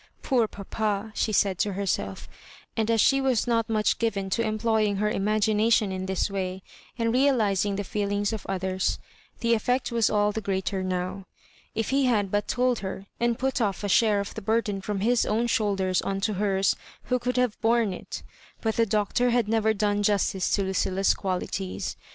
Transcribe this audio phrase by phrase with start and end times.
[0.23, 2.27] "Poor papa 1" she said to herself;
[2.75, 6.63] and as she was not much given to employing her imagination in this way,
[6.97, 8.97] and real ising the feelhog of others,
[9.41, 11.27] the effect was all the greater now.
[11.75, 15.01] If he had but told her< and put ofif a share of the burd^i from
[15.01, 18.29] his own shoulders on to hers who oould have bohie it I
[18.61, 21.95] but the Doctor had never done justioe to LndUa's qualities.